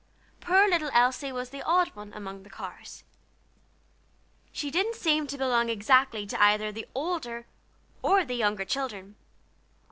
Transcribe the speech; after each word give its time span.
Poor 0.39 0.67
little 0.67 0.89
Elsie 0.93 1.31
was 1.31 1.51
the 1.51 1.61
"odd 1.61 1.89
one" 1.95 2.11
among 2.13 2.41
the 2.41 2.49
Carrs. 2.49 3.03
She 4.51 4.71
didn't 4.71 4.95
seem 4.95 5.27
to 5.27 5.37
belong 5.37 5.69
exactly 5.69 6.25
to 6.25 6.41
either 6.41 6.71
the 6.71 6.87
older 6.95 7.45
or 8.01 8.25
the 8.25 8.33
younger 8.33 8.65
children. 8.65 9.15